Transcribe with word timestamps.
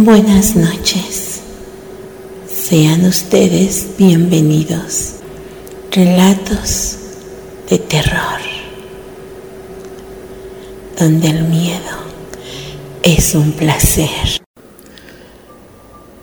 Buenas 0.00 0.54
noches. 0.54 1.40
Sean 2.46 3.04
ustedes 3.04 3.96
bienvenidos. 3.98 5.14
Relatos 5.90 6.98
de 7.68 7.78
terror, 7.78 8.38
donde 10.96 11.30
el 11.30 11.42
miedo 11.48 11.96
es 13.02 13.34
un 13.34 13.50
placer. 13.50 14.40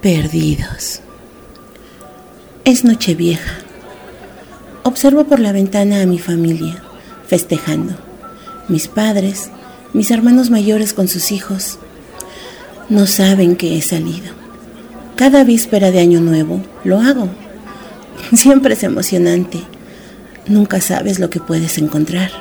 Perdidos. 0.01 1.01
Es 2.63 2.85
noche 2.85 3.13
vieja. 3.13 3.57
Observo 4.83 5.25
por 5.25 5.41
la 5.41 5.51
ventana 5.51 6.01
a 6.01 6.05
mi 6.05 6.17
familia, 6.17 6.81
festejando. 7.27 7.93
Mis 8.69 8.87
padres, 8.87 9.49
mis 9.91 10.11
hermanos 10.11 10.49
mayores 10.49 10.93
con 10.93 11.09
sus 11.09 11.33
hijos, 11.33 11.79
no 12.89 13.07
saben 13.07 13.55
que 13.55 13.77
he 13.77 13.81
salido. 13.81 14.33
Cada 15.15 15.43
víspera 15.43 15.91
de 15.91 15.99
Año 15.99 16.21
Nuevo 16.21 16.61
lo 16.83 16.99
hago. 16.99 17.29
Siempre 18.33 18.73
es 18.73 18.83
emocionante. 18.83 19.59
Nunca 20.47 20.81
sabes 20.81 21.19
lo 21.19 21.29
que 21.29 21.39
puedes 21.39 21.77
encontrar 21.77 22.31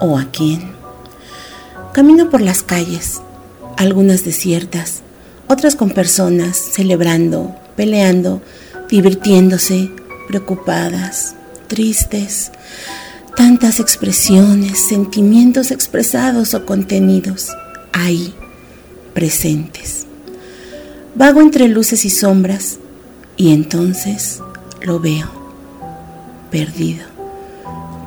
o 0.00 0.18
a 0.18 0.26
quién. 0.30 0.72
Camino 1.92 2.30
por 2.30 2.40
las 2.40 2.62
calles, 2.62 3.20
algunas 3.76 4.24
desiertas, 4.24 5.02
otras 5.46 5.76
con 5.76 5.90
personas 5.90 6.56
celebrando, 6.56 7.54
peleando, 7.76 8.42
divirtiéndose, 8.88 9.90
preocupadas, 10.26 11.36
tristes, 11.68 12.50
tantas 13.36 13.78
expresiones, 13.78 14.78
sentimientos 14.78 15.70
expresados 15.70 16.54
o 16.54 16.66
contenidos 16.66 17.50
ahí, 17.92 18.34
presentes. 19.14 20.06
Vago 21.14 21.40
entre 21.40 21.68
luces 21.68 22.04
y 22.04 22.10
sombras 22.10 22.78
y 23.36 23.52
entonces 23.52 24.40
lo 24.82 24.98
veo, 25.00 25.28
perdido, 26.50 27.06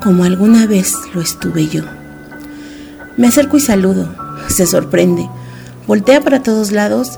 como 0.03 0.25
alguna 0.25 0.67
vez 0.67 0.93
lo 1.13 1.21
estuve 1.21 1.67
yo. 1.67 1.83
Me 3.15 3.27
acerco 3.27 3.57
y 3.57 3.61
saludo, 3.61 4.13
se 4.49 4.67
sorprende, 4.67 5.27
voltea 5.87 6.21
para 6.21 6.43
todos 6.43 6.71
lados 6.71 7.17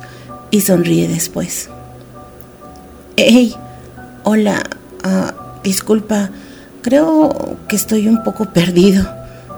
y 0.51 0.61
sonríe 0.61 1.07
después. 1.07 1.69
¡Hey! 3.17 3.55
Hola, 4.23 4.61
ah, 5.03 5.33
disculpa, 5.63 6.29
creo 6.81 7.57
que 7.67 7.75
estoy 7.75 8.07
un 8.07 8.23
poco 8.23 8.45
perdido, 8.45 9.09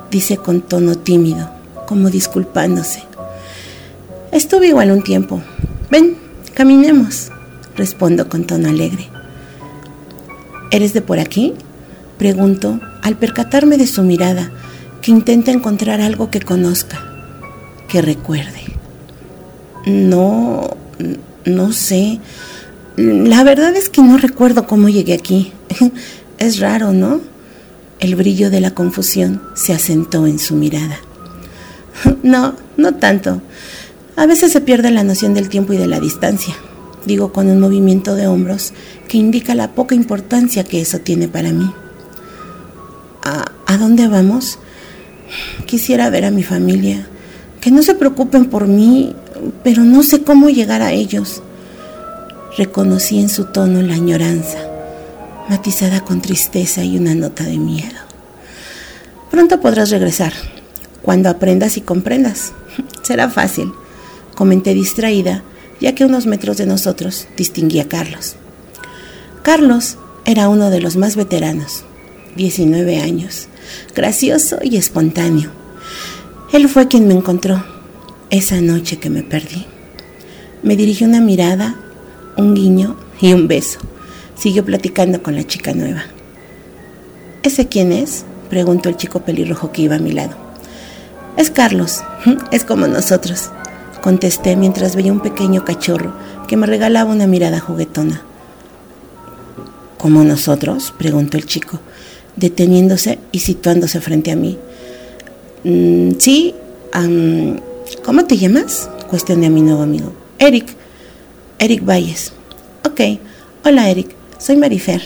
dice 0.10 0.38
con 0.38 0.62
tono 0.62 0.96
tímido, 0.96 1.50
como 1.88 2.10
disculpándose. 2.10 3.11
Estuve 4.32 4.68
igual 4.68 4.92
un 4.92 5.04
tiempo. 5.04 5.42
Ven, 5.90 6.16
caminemos, 6.54 7.32
respondo 7.76 8.30
con 8.30 8.46
tono 8.46 8.70
alegre. 8.70 9.10
¿Eres 10.72 10.94
de 10.94 11.02
por 11.02 11.20
aquí? 11.20 11.54
Pregunto 12.18 12.80
al 13.02 13.18
percatarme 13.18 13.78
de 13.78 13.88
su 13.88 14.04
mirada, 14.04 14.52
que 15.02 15.12
intenta 15.12 15.52
encontrar 15.52 16.00
algo 16.00 16.30
que 16.30 16.40
conozca, 16.40 17.04
que 17.90 18.02
recuerde. 18.02 18.62
No, 19.86 20.78
no 21.44 21.74
sé. 21.74 22.20
La 22.96 23.44
verdad 23.44 23.76
es 23.76 23.90
que 23.90 24.02
no 24.02 24.18
recuerdo 24.18 24.66
cómo 24.66 24.90
llegué 24.90 25.14
aquí. 25.14 25.52
Es 26.38 26.60
raro, 26.60 26.92
¿no? 26.92 27.22
El 28.00 28.16
brillo 28.16 28.50
de 28.50 28.62
la 28.62 28.72
confusión 28.72 29.44
se 29.54 29.74
asentó 29.74 30.26
en 30.26 30.40
su 30.40 30.56
mirada. 30.56 30.98
No, 32.24 32.56
no 32.78 32.96
tanto. 32.96 33.42
A 34.16 34.26
veces 34.26 34.52
se 34.52 34.62
pierde 34.62 34.92
la 34.92 35.04
noción 35.04 35.34
del 35.34 35.50
tiempo 35.50 35.74
y 35.74 35.78
de 35.78 35.88
la 35.88 36.00
distancia, 36.00 36.56
digo 37.06 37.32
con 37.32 37.48
un 37.48 37.60
movimiento 37.60 38.16
de 38.16 38.28
hombros 38.28 38.74
que 39.08 39.18
indica 39.18 39.56
la 39.56 39.72
poca 39.72 39.96
importancia 39.96 40.64
que 40.64 40.82
eso 40.82 41.00
tiene 41.00 41.28
para 41.28 41.52
mí. 41.52 41.72
¿A, 43.24 43.46
¿a 43.66 43.78
dónde 43.78 44.08
vamos? 44.08 44.60
Quisiera 45.66 46.10
ver 46.10 46.26
a 46.26 46.32
mi 46.32 46.44
familia, 46.44 47.08
que 47.62 47.72
no 47.72 47.84
se 47.84 47.96
preocupen 47.96 48.46
por 48.46 48.68
mí, 48.68 49.16
pero 49.64 49.84
no 49.84 50.04
sé 50.04 50.24
cómo 50.24 50.50
llegar 50.50 50.82
a 50.82 50.92
ellos. 50.92 51.42
Reconocí 52.58 53.20
en 53.20 53.30
su 53.30 53.46
tono 53.46 53.82
la 53.82 53.94
añoranza, 53.94 54.58
matizada 55.50 56.02
con 56.02 56.22
tristeza 56.22 56.84
y 56.84 56.98
una 56.98 57.16
nota 57.16 57.44
de 57.44 57.58
miedo. 57.58 57.98
Pronto 59.30 59.62
podrás 59.62 59.90
regresar, 59.90 60.34
cuando 61.02 61.30
aprendas 61.30 61.78
y 61.78 61.82
comprendas. 61.82 62.52
Será 63.02 63.30
fácil, 63.30 63.72
comenté 64.36 64.74
distraída, 64.74 65.44
ya 65.80 65.96
que 65.96 66.06
unos 66.06 66.26
metros 66.26 66.58
de 66.58 66.66
nosotros 66.66 67.28
distinguí 67.38 67.80
a 67.80 67.88
Carlos. 67.88 68.36
Carlos 69.44 69.98
era 70.26 70.50
uno 70.50 70.70
de 70.70 70.80
los 70.80 70.96
más 70.98 71.16
veteranos, 71.16 71.84
19 72.36 73.02
años, 73.02 73.48
gracioso 73.96 74.60
y 74.62 74.78
espontáneo. 74.78 75.50
Él 76.54 76.70
fue 76.70 76.88
quien 76.88 77.08
me 77.08 77.14
encontró 77.14 77.64
esa 78.30 78.62
noche 78.62 78.98
que 78.98 79.10
me 79.10 79.24
perdí. 79.24 79.66
Me 80.64 80.76
dirigió 80.76 81.08
una 81.08 81.22
mirada 81.22 81.76
un 82.38 82.54
guiño 82.54 82.96
y 83.20 83.34
un 83.34 83.48
beso. 83.48 83.80
Siguió 84.36 84.66
platicando 84.66 85.22
con 85.22 85.36
la 85.36 85.46
chica 85.46 85.74
nueva. 85.74 86.04
¿Ese 87.44 87.68
quién 87.68 87.92
es? 87.92 88.26
preguntó 88.50 88.90
el 88.90 88.98
chico 88.98 89.22
pelirrojo 89.22 89.72
que 89.72 89.84
iba 89.84 89.96
a 89.96 90.00
mi 90.00 90.12
lado. 90.12 90.36
Es 91.38 91.50
Carlos, 91.50 92.02
es 92.52 92.64
como 92.66 92.88
nosotros, 92.88 93.50
contesté 94.02 94.56
mientras 94.56 94.96
veía 94.96 95.12
un 95.12 95.22
pequeño 95.22 95.64
cachorro 95.64 96.14
que 96.48 96.58
me 96.58 96.68
regalaba 96.68 97.12
una 97.12 97.28
mirada 97.28 97.60
juguetona. 97.60 98.22
¿Como 99.98 100.24
nosotros? 100.24 100.94
preguntó 100.98 101.38
el 101.38 101.46
chico, 101.46 101.80
deteniéndose 102.36 103.20
y 103.32 103.40
situándose 103.40 104.02
frente 104.02 104.32
a 104.32 104.36
mí. 104.36 104.58
Mm, 105.64 106.14
sí, 106.18 106.56
¿cómo 108.04 108.26
te 108.26 108.38
llamas? 108.38 108.90
cuestioné 109.10 109.48
a 109.48 109.50
mi 109.50 109.62
nuevo 109.62 109.84
amigo. 109.84 110.14
Eric, 110.40 110.76
Eric 111.60 111.86
Valles. 111.86 112.32
Ok, 112.86 113.20
hola 113.64 113.90
Eric, 113.90 114.16
soy 114.40 114.58
Marifer. 114.58 115.02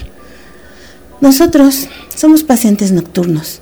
Nosotros 1.19 1.88
somos 2.16 2.44
pacientes 2.44 2.91
nocturnos. 2.91 3.59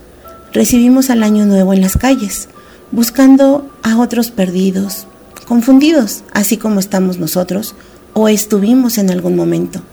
Recibimos 0.51 1.09
al 1.09 1.23
año 1.23 1.45
nuevo 1.45 1.73
en 1.73 1.81
las 1.81 1.97
calles, 1.97 2.49
buscando 2.91 3.71
a 3.81 3.99
otros 3.99 4.29
perdidos, 4.29 5.07
confundidos, 5.53 6.23
así 6.33 6.57
como 6.57 6.79
estamos 6.79 7.19
nosotros 7.19 7.75
o 8.15 8.27
estuvimos 8.27 8.97
en 8.97 9.11
algún 9.11 9.35
momento. 9.35 9.83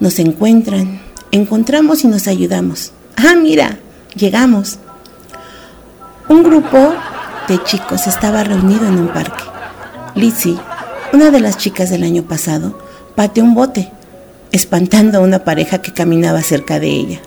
Nos 0.00 0.18
encuentran, 0.18 1.00
encontramos 1.30 2.02
y 2.02 2.08
nos 2.08 2.26
ayudamos. 2.26 2.90
Ah, 3.14 3.36
mira, 3.40 3.78
llegamos. 4.16 4.80
Un 6.28 6.42
grupo 6.42 6.92
de 7.46 7.62
chicos 7.62 8.08
estaba 8.08 8.42
reunido 8.42 8.84
en 8.88 8.98
un 8.98 9.06
parque. 9.06 9.44
Lizzie 10.16 10.58
una 11.12 11.30
de 11.30 11.38
las 11.38 11.56
chicas 11.56 11.88
del 11.90 12.02
año 12.02 12.24
pasado 12.24 12.76
pateó 13.14 13.44
un 13.44 13.54
bote, 13.54 13.92
espantando 14.50 15.18
a 15.18 15.20
una 15.20 15.44
pareja 15.44 15.78
que 15.78 15.92
caminaba 15.92 16.42
cerca 16.42 16.80
de 16.80 16.88
ella. 16.88 17.20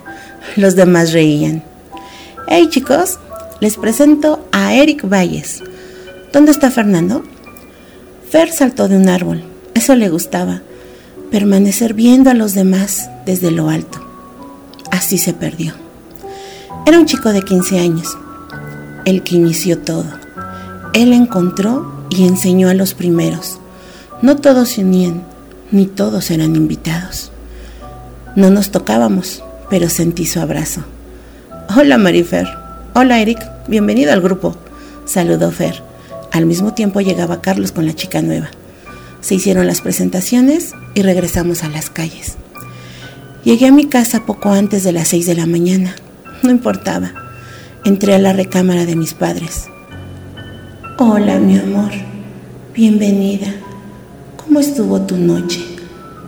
Los 0.57 0.75
demás 0.75 1.13
reían. 1.13 1.63
Hey 2.49 2.67
chicos, 2.69 3.19
les 3.61 3.77
presento 3.77 4.45
a 4.51 4.73
Eric 4.73 5.07
Valles. 5.07 5.63
¿Dónde 6.33 6.51
está 6.51 6.69
Fernando? 6.69 7.23
Fer 8.33 8.51
saltó 8.51 8.87
de 8.87 8.97
un 8.97 9.09
árbol. 9.09 9.43
Eso 9.75 9.93
le 9.93 10.09
gustaba. 10.09 10.63
Permanecer 11.29 11.93
viendo 11.93 12.31
a 12.31 12.33
los 12.33 12.55
demás 12.55 13.07
desde 13.27 13.51
lo 13.51 13.69
alto. 13.69 14.03
Así 14.89 15.19
se 15.19 15.33
perdió. 15.33 15.75
Era 16.87 16.97
un 16.97 17.05
chico 17.05 17.31
de 17.31 17.43
15 17.43 17.79
años, 17.79 18.17
el 19.05 19.21
que 19.21 19.35
inició 19.35 19.77
todo. 19.77 20.07
Él 20.93 21.13
encontró 21.13 22.07
y 22.09 22.25
enseñó 22.25 22.69
a 22.69 22.73
los 22.73 22.95
primeros 22.95 23.59
no 24.23 24.37
todos 24.37 24.69
se 24.69 24.81
unían, 24.81 25.21
ni 25.69 25.85
todos 25.85 26.31
eran 26.31 26.55
invitados. 26.55 27.31
No 28.35 28.49
nos 28.49 28.71
tocábamos, 28.71 29.43
pero 29.69 29.89
sentí 29.89 30.25
su 30.25 30.39
abrazo. 30.39 30.81
Hola 31.77 31.99
Marifer. 31.99 32.47
Hola 32.95 33.19
Eric. 33.19 33.37
Bienvenido 33.67 34.11
al 34.11 34.21
grupo. 34.21 34.55
Saludó 35.05 35.51
Fer. 35.51 35.82
Al 36.33 36.47
mismo 36.47 36.73
tiempo 36.73 36.99
llegaba 36.99 37.41
Carlos 37.41 37.71
con 37.71 37.85
la 37.85 37.93
chica 37.93 38.23
nueva. 38.23 38.49
Se 39.21 39.35
hicieron 39.35 39.67
las 39.67 39.81
presentaciones 39.81 40.73
y 40.95 41.03
regresamos 41.03 41.63
a 41.63 41.69
las 41.69 41.91
calles. 41.91 42.37
Llegué 43.43 43.67
a 43.67 43.71
mi 43.71 43.85
casa 43.85 44.25
poco 44.25 44.49
antes 44.49 44.83
de 44.83 44.93
las 44.93 45.09
seis 45.09 45.27
de 45.27 45.35
la 45.35 45.45
mañana. 45.45 45.95
No 46.41 46.49
importaba. 46.49 47.13
Entré 47.85 48.15
a 48.15 48.17
la 48.17 48.33
recámara 48.33 48.87
de 48.87 48.95
mis 48.95 49.13
padres. 49.13 49.65
Hola, 50.97 51.37
mi 51.37 51.59
amor. 51.59 51.91
Bienvenida. 52.73 53.53
¿Cómo 54.35 54.59
estuvo 54.59 55.01
tu 55.01 55.17
noche? 55.17 55.63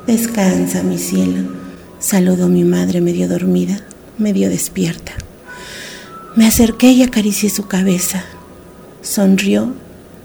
Descansa, 0.06 0.84
mi 0.84 1.00
cielo. 1.00 1.50
Saludó 1.98 2.48
mi 2.48 2.64
madre 2.64 3.02
medio 3.02 3.28
dormida, 3.28 3.80
medio 4.20 4.50
despierta. 4.50 5.14
Me 6.36 6.46
acerqué 6.46 6.92
y 6.92 7.02
acaricié 7.02 7.50
su 7.50 7.68
cabeza. 7.68 8.24
Sonrió 9.02 9.74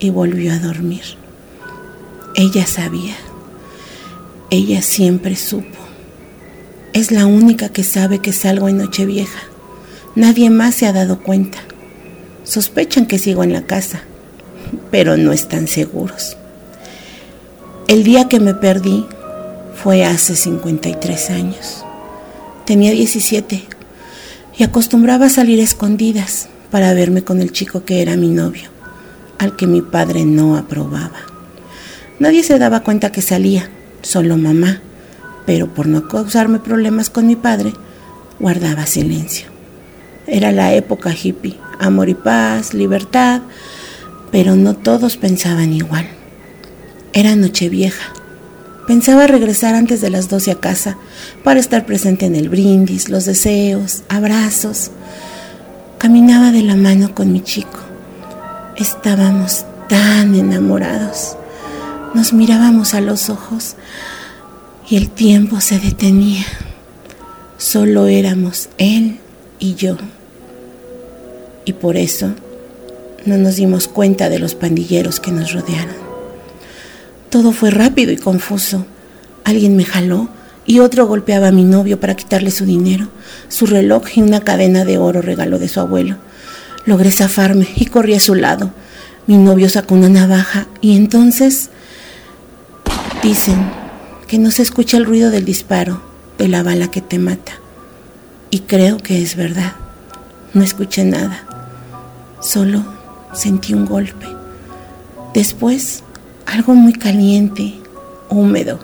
y 0.01 0.11
volvió 0.11 0.53
a 0.53 0.59
dormir. 0.59 1.03
Ella 2.35 2.67
sabía. 2.67 3.17
Ella 4.51 4.83
siempre 4.83 5.37
supo. 5.37 5.79
Es 6.93 7.13
la 7.13 7.27
única 7.27 7.69
que 7.69 7.85
sabe 7.85 8.19
que 8.19 8.33
salgo 8.33 8.69
en 8.69 8.79
Nochevieja. 8.79 9.41
Nadie 10.17 10.51
más 10.51 10.75
se 10.75 10.87
ha 10.87 10.93
dado 10.93 11.23
cuenta. 11.23 11.59
Sospechan 12.43 13.07
que 13.07 13.19
sigo 13.19 13.45
en 13.45 13.53
la 13.53 13.63
casa, 13.63 14.03
pero 14.91 15.17
no 15.17 15.33
están 15.33 15.69
seguros. 15.69 16.37
El 17.87 18.03
día 18.03 18.29
que 18.29 18.41
me 18.41 18.55
perdí 18.55 19.07
fue 19.83 20.05
hace 20.05 20.35
53 20.35 21.31
años. 21.31 21.85
Tenía 22.67 22.91
17 22.93 23.65
y 24.59 24.63
acostumbraba 24.63 25.27
a 25.27 25.31
salir 25.31 25.61
escondidas 25.61 26.49
para 26.71 26.93
verme 26.95 27.23
con 27.23 27.41
el 27.41 27.53
chico 27.53 27.85
que 27.85 28.03
era 28.03 28.17
mi 28.17 28.29
novio, 28.29 28.69
al 29.41 29.57
que 29.57 29.67
mi 29.67 29.83
padre 29.83 30.25
no 30.25 30.57
aprobaba. 30.57 31.19
Nadie 32.21 32.45
se 32.45 32.59
daba 32.59 32.85
cuenta 32.85 33.11
que 33.11 33.23
salía, 33.23 33.69
solo 34.03 34.37
mamá, 34.37 34.81
pero 35.47 35.67
por 35.75 35.89
no 35.89 36.07
causarme 36.07 36.61
problemas 36.61 37.11
con 37.11 37.27
mi 37.27 37.35
padre, 37.35 37.73
guardaba 38.39 38.87
silencio. 38.87 39.49
Era 40.29 40.53
la 40.53 40.75
época 40.75 41.13
hippie, 41.13 41.57
amor 41.81 42.09
y 42.09 42.15
paz, 42.15 42.75
libertad, 42.75 43.41
pero 44.31 44.55
no 44.55 44.77
todos 44.77 45.17
pensaban 45.17 45.73
igual. 45.73 46.07
Era 47.13 47.35
Nochevieja 47.35 48.13
Pensaba 48.91 49.29
regresar 49.29 49.77
antes 49.77 50.01
de 50.01 50.11
las 50.11 50.29
12 50.29 50.51
a 50.51 50.55
casa 50.57 50.99
para 51.45 51.61
estar 51.61 51.87
presente 51.87 52.27
en 52.27 52.35
el 52.35 52.49
brindis, 52.49 53.09
los 53.09 53.25
deseos, 53.25 54.03
abrazos. 54.09 54.91
Caminaba 55.99 56.51
de 56.51 56.63
la 56.63 56.75
mano 56.75 57.15
con 57.15 57.33
mi 57.33 57.41
chico. 57.41 57.90
Estábamos 58.81 59.67
tan 59.91 60.35
enamorados. 60.35 61.37
Nos 62.15 62.33
mirábamos 62.33 62.95
a 62.95 63.03
los 63.03 63.29
ojos 63.29 63.77
y 64.89 64.97
el 64.97 65.11
tiempo 65.11 65.61
se 65.61 65.79
detenía. 65.79 66.47
Solo 67.59 68.07
éramos 68.07 68.71
él 68.79 69.19
y 69.59 69.75
yo. 69.75 69.99
Y 71.67 71.75
por 71.75 71.99
eso 71.99 72.31
no 73.27 73.37
nos 73.37 73.57
dimos 73.57 73.87
cuenta 73.87 74.31
de 74.31 74.39
los 74.39 74.55
pandilleros 74.55 75.21
que 75.21 75.31
nos 75.31 75.53
rodearon. 75.53 75.97
Todo 77.29 77.53
fue 77.53 77.71
rápido 77.71 78.13
y 78.13 78.17
confuso. 78.17 78.87
Alguien 79.45 79.77
me 79.77 79.85
jaló 79.85 80.31
y 80.65 80.79
otro 80.79 81.07
golpeaba 81.07 81.49
a 81.49 81.53
mi 81.53 81.65
novio 81.65 82.01
para 82.01 82.17
quitarle 82.17 82.51
su 82.51 82.65
dinero, 82.65 83.09
su 83.51 83.67
reloj 83.67 84.05
y 84.15 84.23
una 84.23 84.41
cadena 84.41 84.87
de 84.87 84.97
oro 84.97 85.21
regalo 85.21 85.59
de 85.59 85.69
su 85.69 85.81
abuelo. 85.81 86.17
Logré 86.87 87.11
zafarme 87.11 87.69
y 87.77 87.87
corrí 87.87 88.15
a 88.15 88.21
su 88.21 88.35
lado. 88.35 88.73
Mi 89.27 89.37
novio 89.37 89.69
sacó 89.69 89.95
una 89.95 90.09
navaja 90.09 90.67
y 90.81 90.97
entonces 90.97 91.71
dicen 93.23 93.71
que 94.27 94.39
no 94.39 94.51
se 94.51 94.63
escucha 94.63 94.97
el 94.97 95.05
ruido 95.05 95.31
del 95.31 95.45
disparo 95.45 96.03
de 96.39 96.49
la 96.49 96.63
bala 96.63 96.91
que 96.91 97.01
te 97.01 97.19
mata. 97.19 97.53
Y 98.51 98.61
creo 98.61 98.99
que 98.99 99.23
es 99.23 99.37
verdad. 99.37 99.73
No 100.55 100.63
escuché 100.63 101.05
nada. 101.05 101.45
Solo 102.41 102.83
sentí 103.33 103.75
un 103.75 103.87
golpe. 103.87 104.27
Después 105.35 106.03
algo 106.47 106.75
muy 106.75 106.95
caliente, 106.95 107.75
húmedo. 108.29 108.81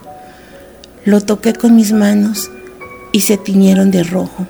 Lo 1.04 1.20
toqué 1.20 1.54
con 1.54 1.75
mis 1.75 1.93
manos 1.93 2.50
y 3.12 3.22
se 3.22 3.37
tiñeron 3.37 3.90
de 3.90 4.04
rojo. 4.04 4.46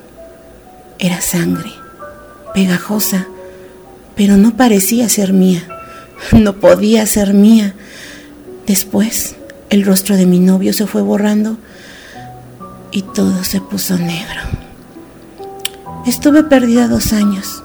Era 0.99 1.21
sangre, 1.21 1.71
pegajosa, 2.55 3.27
pero 4.17 4.39
no 4.39 4.57
parecía 4.57 5.09
ser 5.09 5.33
mía. 5.33 5.63
No 6.33 6.55
podía 6.55 7.07
ser 7.07 7.35
mía. 7.35 7.75
Después, 8.67 9.37
el 9.69 9.85
rostro 9.85 10.17
de 10.17 10.27
mi 10.27 10.41
novio 10.41 10.73
se 10.73 10.87
fue 10.87 11.03
borrando 11.03 11.59
y 12.91 13.03
todo 13.03 13.45
se 13.45 13.61
puso 13.61 13.99
negro. 13.99 14.41
Estuve 16.07 16.43
perdida 16.43 16.89
dos 16.89 17.13
años. 17.13 17.63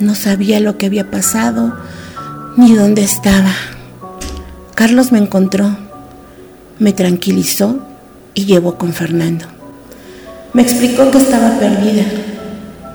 No 0.00 0.14
sabía 0.14 0.60
lo 0.60 0.76
que 0.76 0.86
había 0.86 1.10
pasado 1.10 1.76
ni 2.56 2.74
dónde 2.74 3.02
estaba. 3.02 3.52
Carlos 4.74 5.12
me 5.12 5.18
encontró, 5.18 5.76
me 6.78 6.92
tranquilizó 6.92 7.78
y 8.34 8.44
llevó 8.44 8.76
con 8.76 8.92
Fernando. 8.92 9.46
Me 10.52 10.62
explicó 10.62 11.10
que 11.10 11.18
estaba 11.18 11.58
perdida. 11.58 12.04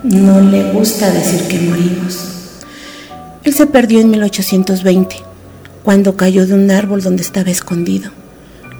No 0.03 0.41
le 0.41 0.71
gusta 0.73 1.09
decir 1.11 1.47
que 1.47 1.59
morimos. 1.59 2.40
Él 3.43 3.53
se 3.53 3.65
perdió 3.65 3.99
en 3.99 4.11
1820, 4.11 5.15
cuando 5.83 6.15
cayó 6.15 6.45
de 6.45 6.53
un 6.53 6.69
árbol 6.69 7.01
donde 7.01 7.23
estaba 7.23 7.49
escondido. 7.49 8.11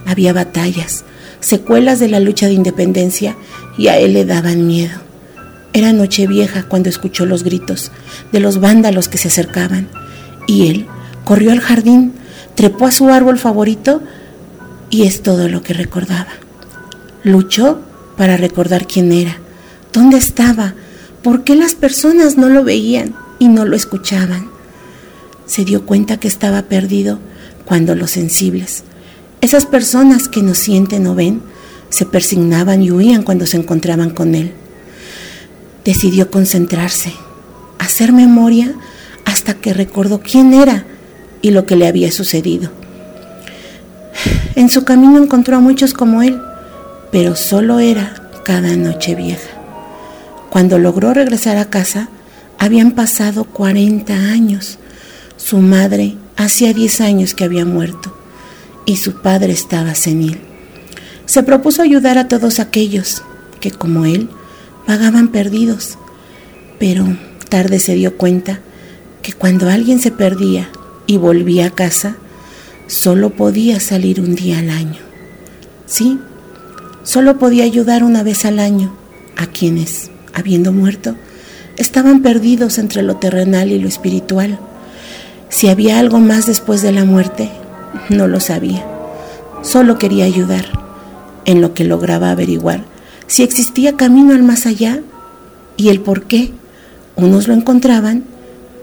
Había 0.05 0.33
batallas, 0.33 1.03
secuelas 1.39 1.99
de 1.99 2.09
la 2.09 2.19
lucha 2.19 2.47
de 2.47 2.53
independencia 2.53 3.35
y 3.77 3.87
a 3.87 3.97
él 3.97 4.13
le 4.13 4.25
daban 4.25 4.67
miedo. 4.67 4.99
Era 5.73 5.93
noche 5.93 6.27
vieja 6.27 6.63
cuando 6.63 6.89
escuchó 6.89 7.25
los 7.25 7.43
gritos 7.43 7.91
de 8.31 8.39
los 8.39 8.59
vándalos 8.59 9.07
que 9.07 9.17
se 9.17 9.29
acercaban 9.29 9.87
y 10.47 10.67
él 10.67 10.85
corrió 11.23 11.51
al 11.51 11.59
jardín 11.59 12.13
trepó 12.55 12.85
a 12.85 12.91
su 12.91 13.09
árbol 13.09 13.39
favorito 13.39 14.01
y 14.89 15.03
es 15.03 15.23
todo 15.23 15.47
lo 15.47 15.63
que 15.63 15.73
recordaba. 15.73 16.29
Luchó 17.23 17.79
para 18.17 18.37
recordar 18.37 18.85
quién 18.85 19.11
era, 19.11 19.37
dónde 19.93 20.17
estaba, 20.17 20.75
por 21.23 21.43
qué 21.43 21.55
las 21.55 21.73
personas 21.73 22.37
no 22.37 22.49
lo 22.49 22.63
veían 22.63 23.15
y 23.41 23.47
no 23.47 23.65
lo 23.65 23.75
escuchaban. 23.75 24.51
Se 25.47 25.65
dio 25.65 25.87
cuenta 25.87 26.17
que 26.17 26.27
estaba 26.27 26.61
perdido 26.61 27.17
cuando 27.65 27.95
los 27.95 28.11
sensibles, 28.11 28.83
esas 29.41 29.65
personas 29.65 30.27
que 30.27 30.43
no 30.43 30.53
sienten 30.53 31.07
o 31.07 31.15
ven, 31.15 31.41
se 31.89 32.05
persignaban 32.05 32.83
y 32.83 32.91
huían 32.91 33.23
cuando 33.23 33.47
se 33.47 33.57
encontraban 33.57 34.11
con 34.11 34.35
él. 34.35 34.53
Decidió 35.83 36.29
concentrarse, 36.29 37.13
hacer 37.79 38.13
memoria 38.13 38.75
hasta 39.25 39.55
que 39.55 39.73
recordó 39.73 40.21
quién 40.21 40.53
era 40.53 40.85
y 41.41 41.49
lo 41.49 41.65
que 41.65 41.75
le 41.75 41.87
había 41.87 42.11
sucedido. 42.11 42.69
En 44.53 44.69
su 44.69 44.83
camino 44.83 45.17
encontró 45.17 45.57
a 45.57 45.61
muchos 45.61 45.95
como 45.95 46.21
él, 46.21 46.39
pero 47.11 47.35
solo 47.35 47.79
era 47.79 48.29
cada 48.45 48.75
noche 48.75 49.15
vieja. 49.15 49.49
Cuando 50.51 50.77
logró 50.77 51.15
regresar 51.15 51.57
a 51.57 51.71
casa, 51.71 52.09
habían 52.61 52.91
pasado 52.91 53.45
40 53.45 54.13
años. 54.13 54.77
Su 55.35 55.57
madre 55.57 56.15
hacía 56.37 56.73
10 56.73 57.01
años 57.01 57.33
que 57.33 57.43
había 57.43 57.65
muerto 57.65 58.15
y 58.85 58.97
su 58.97 59.13
padre 59.13 59.51
estaba 59.51 59.95
senil. 59.95 60.37
Se 61.25 61.41
propuso 61.41 61.81
ayudar 61.81 62.19
a 62.19 62.27
todos 62.27 62.59
aquellos 62.59 63.23
que, 63.59 63.71
como 63.71 64.05
él, 64.05 64.29
vagaban 64.87 65.29
perdidos, 65.29 65.97
pero 66.77 67.07
tarde 67.49 67.79
se 67.79 67.95
dio 67.95 68.15
cuenta 68.15 68.59
que 69.23 69.33
cuando 69.33 69.67
alguien 69.67 69.99
se 69.99 70.11
perdía 70.11 70.69
y 71.07 71.17
volví 71.17 71.61
a 71.61 71.71
casa, 71.71 72.15
solo 72.85 73.31
podía 73.31 73.79
salir 73.79 74.21
un 74.21 74.35
día 74.35 74.59
al 74.59 74.69
año. 74.69 75.01
Sí, 75.87 76.19
solo 77.01 77.39
podía 77.39 77.63
ayudar 77.63 78.03
una 78.03 78.21
vez 78.21 78.45
al 78.45 78.59
año 78.59 78.95
a 79.35 79.47
quienes, 79.47 80.11
habiendo 80.35 80.71
muerto, 80.71 81.15
estaban 81.77 82.21
perdidos 82.21 82.77
entre 82.77 83.03
lo 83.03 83.17
terrenal 83.17 83.71
y 83.71 83.79
lo 83.79 83.87
espiritual. 83.87 84.59
Si 85.49 85.67
había 85.67 85.99
algo 85.99 86.19
más 86.19 86.45
después 86.45 86.81
de 86.81 86.91
la 86.91 87.05
muerte, 87.05 87.49
no 88.09 88.27
lo 88.27 88.39
sabía. 88.39 88.85
Solo 89.61 89.97
quería 89.97 90.25
ayudar, 90.25 90.65
en 91.45 91.61
lo 91.61 91.73
que 91.73 91.83
lograba 91.83 92.31
averiguar 92.31 92.85
si 93.31 93.43
existía 93.43 93.95
camino 93.95 94.33
al 94.33 94.43
más 94.43 94.65
allá 94.65 94.99
y 95.77 95.87
el 95.87 96.01
por 96.01 96.23
qué. 96.23 96.51
Unos 97.15 97.47
lo 97.47 97.53
encontraban 97.53 98.25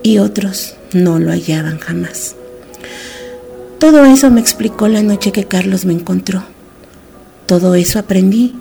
y 0.03 0.21
otros 0.21 0.75
no 0.95 1.19
lo 1.19 1.33
hallaban 1.33 1.79
jamás. 1.79 2.35
Todo 3.79 4.07
eso 4.07 4.31
me 4.31 4.41
explicó 4.41 4.89
la 4.89 5.03
noche 5.03 5.33
que 5.33 5.45
Carlos 5.45 5.85
me 5.85 5.93
encontró. 5.93 6.45
Todo 7.45 7.75
eso 7.75 7.99
aprendí 7.99 8.55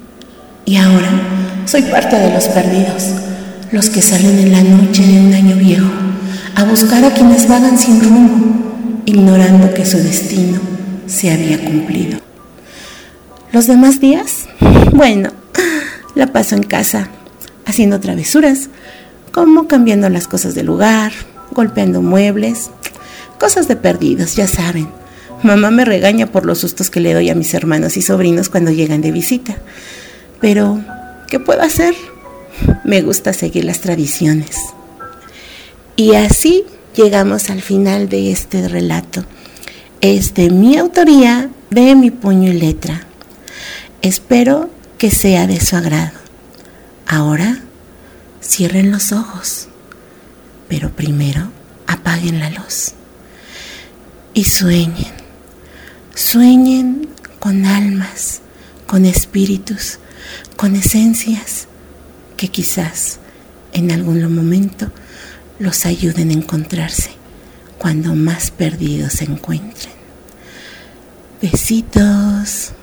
y 0.66 0.76
ahora 0.76 1.10
soy 1.64 1.84
parte 1.84 2.18
de 2.18 2.34
los 2.34 2.50
perdidos, 2.50 3.14
los 3.72 3.90
que 3.90 4.02
salen 4.02 4.40
en 4.40 4.52
la 4.52 4.62
noche 4.62 5.04
de 5.06 5.20
un 5.20 5.34
año 5.34 5.56
viejo 5.58 5.90
a 6.56 6.64
buscar 6.64 7.04
a 7.04 7.14
quienes 7.14 7.48
vagan 7.48 7.78
sin 7.78 8.02
rumbo, 8.02 9.02
ignorando 9.06 9.74
que 9.74 9.86
su 9.86 9.98
destino 9.98 10.60
se 11.06 11.32
había 11.32 11.64
cumplido. 11.64 12.20
Los 13.52 13.68
demás 13.68 14.00
días, 14.00 14.48
bueno, 14.94 15.32
la 16.16 16.28
paso 16.28 16.56
en 16.56 16.64
casa, 16.64 17.10
haciendo 17.66 18.00
travesuras, 18.00 18.70
como 19.32 19.68
cambiando 19.68 20.10
las 20.10 20.28
cosas 20.28 20.56
del 20.56 20.66
lugar, 20.66 21.12
golpeando 21.52 22.02
muebles, 22.02 22.72
cosas 23.40 23.68
de 23.68 23.76
perdidos, 23.76 24.36
ya 24.36 24.48
saben. 24.48 24.90
Mamá 25.44 25.70
me 25.70 25.86
regaña 25.86 26.28
por 26.28 26.46
los 26.46 26.60
sustos 26.60 26.90
que 26.90 27.00
le 27.00 27.14
doy 27.14 27.30
a 27.30 27.36
mis 27.36 27.54
hermanos 27.54 27.98
y 27.98 28.02
sobrinos 28.02 28.50
cuando 28.50 28.72
llegan 28.72 29.02
de 29.02 29.12
visita. 29.12 29.56
Pero, 30.42 30.82
¿qué 31.28 31.40
puedo 31.40 31.62
hacer? 31.62 31.94
Me 32.84 33.02
gusta 33.02 33.34
seguir 33.34 33.66
las 33.66 33.82
tradiciones. 33.82 34.58
Y 35.96 36.16
así 36.16 36.64
llegamos 36.96 37.50
al 37.50 37.62
final 37.62 38.08
de 38.10 38.32
este 38.32 38.68
relato. 38.68 39.26
es 40.00 40.36
de 40.36 40.52
mi 40.52 40.78
autoría, 40.78 41.50
de 41.72 41.96
mi 41.96 42.12
puño 42.12 42.52
y 42.52 42.60
letra. 42.60 43.02
Espero 44.02 44.70
que 44.98 45.10
sea 45.10 45.48
de 45.48 45.60
su 45.60 45.76
agrado. 45.76 46.12
Ahora 47.08 47.62
cierren 48.42 48.92
los 48.92 49.12
ojos, 49.12 49.68
pero 50.68 50.92
primero 50.92 51.52
apaguen 51.88 52.40
la 52.40 52.52
luz 52.52 52.94
y 54.34 54.44
sueñen. 54.44 55.18
Sueñen 56.14 57.10
con 57.40 57.66
almas, 57.66 58.42
con 58.86 59.06
espíritus, 59.06 60.00
con 60.56 60.76
esencias 60.76 61.68
que 62.38 62.48
quizás 62.48 63.20
en 63.74 63.92
algún 63.92 64.34
momento 64.34 64.92
los 65.60 65.86
ayuden 65.86 66.30
a 66.30 66.34
encontrarse 66.34 67.12
cuando 67.78 68.16
más 68.16 68.52
perdidos 68.52 69.14
se 69.14 69.26
encuentren. 69.26 69.94
Besitos. 71.42 72.74